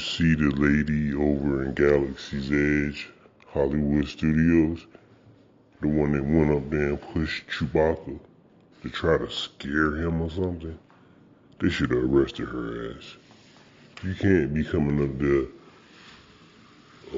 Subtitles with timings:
[0.00, 3.08] see the lady over in Galaxy's Edge,
[3.52, 4.86] Hollywood Studios?
[5.80, 8.18] The one that went up there and pushed Chewbacca
[8.82, 10.78] to try to scare him or something?
[11.60, 13.16] They should have arrested her ass.
[14.02, 15.46] You can't be coming up there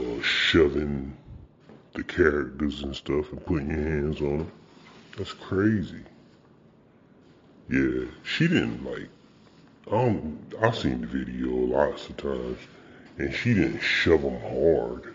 [0.02, 1.16] uh, shoving
[1.94, 4.52] the characters and stuff and putting your hands on them.
[5.16, 6.02] That's crazy.
[7.68, 9.08] Yeah, she didn't like.
[9.92, 12.56] Um, I've seen the video lots of times,
[13.18, 15.14] and she didn't shove them hard.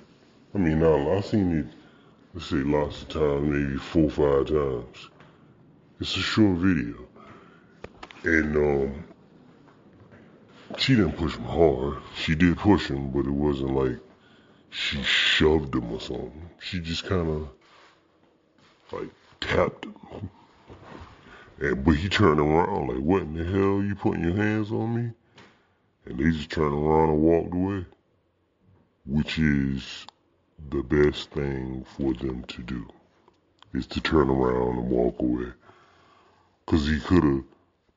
[0.54, 1.66] I mean, I've seen it.
[2.36, 5.10] Let's say lots of times, maybe four, or five times.
[6.00, 6.94] It's a short video,
[8.24, 9.04] and um,
[10.78, 11.98] she didn't push him hard.
[12.16, 13.98] She did push him, but it wasn't like
[14.70, 16.50] she shoved him or something.
[16.60, 17.50] She just kind of
[18.92, 19.10] like
[19.42, 20.30] tapped him.
[21.60, 23.82] And, but he turned around like, what in the hell?
[23.82, 25.12] You putting your hands on me?
[26.06, 27.86] And they just turned around and walked away.
[29.06, 30.06] Which is
[30.70, 32.88] the best thing for them to do.
[33.74, 35.52] Is to turn around and walk away.
[36.66, 37.44] Cause he could have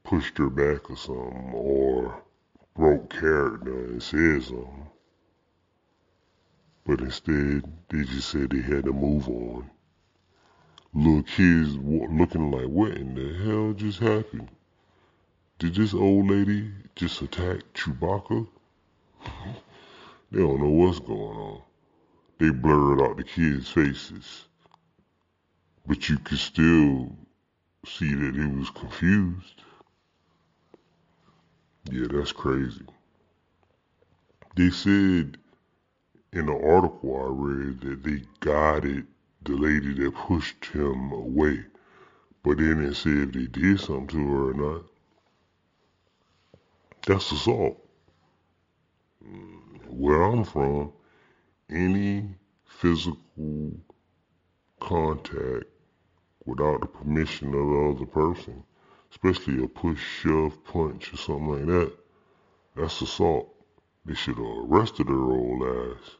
[0.04, 1.50] pushed her back or something.
[1.52, 2.22] Or
[2.76, 4.86] broke character and said something.
[6.86, 9.70] But instead, they just said they had to move on.
[10.92, 14.50] Little kids looking like, what in the hell just happened?
[15.60, 18.48] Did this old lady just attack Chewbacca?
[20.32, 21.62] they don't know what's going on.
[22.38, 24.46] They blurred out the kids' faces.
[25.86, 27.14] But you could still
[27.86, 29.62] see that he was confused.
[31.90, 32.86] Yeah, that's crazy.
[34.56, 35.38] They said
[36.32, 39.06] in the article I read that they guided
[39.42, 41.64] the lady that pushed him away,
[42.42, 44.82] but then it said if they did something to her or not.
[47.06, 47.78] That's assault.
[49.24, 50.92] Mm, where I'm from,
[51.70, 52.28] any
[52.66, 53.72] physical
[54.80, 55.64] contact
[56.44, 58.62] without the permission of the other person,
[59.10, 61.92] especially a push, shove, punch, or something like that,
[62.76, 63.54] that's assault.
[64.04, 66.16] They should have arrested her old ass.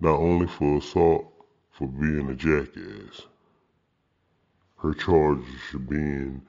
[0.00, 1.32] Not only for assault,
[1.78, 3.22] for being a jackass.
[4.78, 6.42] Her charges should been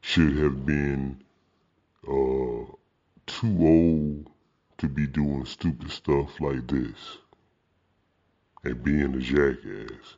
[0.00, 1.22] should have been
[2.02, 2.66] uh,
[3.26, 4.28] too old
[4.78, 7.18] to be doing stupid stuff like this
[8.64, 10.16] and being a jackass.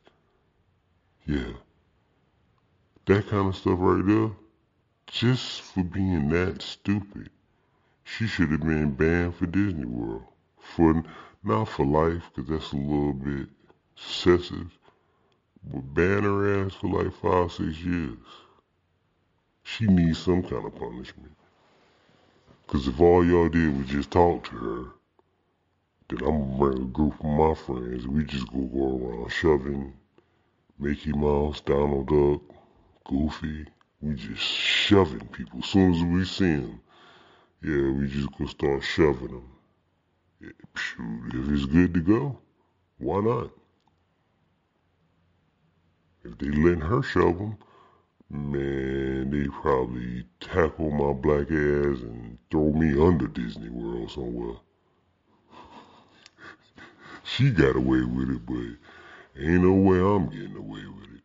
[1.27, 1.53] Yeah.
[3.05, 4.31] That kind of stuff right there,
[5.05, 7.29] just for being that stupid,
[8.03, 10.25] she should have been banned for Disney World.
[10.57, 11.03] For
[11.43, 13.49] not for life, because that's a little bit
[13.97, 14.77] excessive,
[15.63, 18.17] but ban her ass for like five, six years.
[19.63, 21.31] She needs some kind of punishment.
[22.65, 24.85] Because if all y'all did was just talk to her,
[26.09, 28.07] then I'm gonna bring a group of my friends.
[28.07, 29.93] We just go go around shoving
[30.77, 32.41] Mickey Mouse, Donald Duck,
[33.05, 33.65] Goofy.
[34.01, 35.59] We just shoving people.
[35.59, 36.79] As soon as we see them,
[37.63, 39.49] yeah, we just gonna start shoving them.
[40.41, 42.37] If it's good to go,
[42.99, 43.51] why not?
[46.25, 47.57] If they let her shove them,
[48.31, 54.55] man, they probably tackle my black ass and throw me under Disney World somewhere.
[57.23, 61.21] she got away with it, but ain't no way I'm getting away with it.